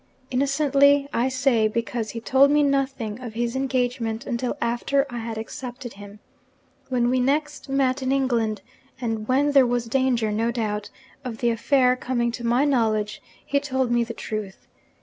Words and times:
Innocently, 0.31 1.07
I 1.13 1.29
say 1.29 1.67
because 1.67 2.09
he 2.09 2.19
told 2.19 2.49
me 2.49 2.63
nothing 2.63 3.21
of 3.21 3.35
his 3.35 3.55
engagement 3.55 4.25
until 4.25 4.57
after 4.59 5.05
I 5.11 5.19
had 5.19 5.37
accepted 5.37 5.93
him. 5.93 6.17
When 6.89 7.07
we 7.11 7.19
next 7.19 7.69
met 7.69 8.01
in 8.01 8.11
England 8.11 8.63
and 8.99 9.27
when 9.27 9.51
there 9.51 9.67
was 9.67 9.85
danger, 9.85 10.31
no 10.31 10.49
doubt, 10.49 10.89
of 11.23 11.37
the 11.37 11.51
affair 11.51 11.95
coming 11.95 12.31
to 12.31 12.43
my 12.43 12.65
knowledge 12.65 13.21
he 13.45 13.59
told 13.59 13.91
me 13.91 14.03
the 14.03 14.15
truth. 14.15 14.65